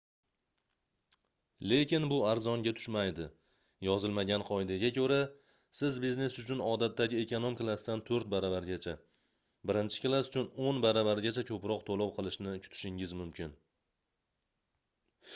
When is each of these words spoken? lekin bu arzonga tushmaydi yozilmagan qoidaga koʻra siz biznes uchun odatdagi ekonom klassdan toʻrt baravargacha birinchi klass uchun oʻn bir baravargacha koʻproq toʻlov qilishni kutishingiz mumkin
lekin 1.71 2.05
bu 2.11 2.15
arzonga 2.29 2.71
tushmaydi 2.77 3.25
yozilmagan 3.87 4.45
qoidaga 4.47 4.89
koʻra 4.95 5.19
siz 5.81 5.99
biznes 6.07 6.39
uchun 6.45 6.63
odatdagi 6.69 7.19
ekonom 7.25 7.59
klassdan 7.61 8.03
toʻrt 8.09 8.31
baravargacha 8.37 8.95
birinchi 9.73 10.03
klass 10.09 10.31
uchun 10.33 10.49
oʻn 10.67 10.75
bir 10.83 10.87
baravargacha 10.89 11.45
koʻproq 11.53 11.85
toʻlov 11.93 12.15
qilishni 12.19 12.57
kutishingiz 12.67 13.15
mumkin 13.23 13.55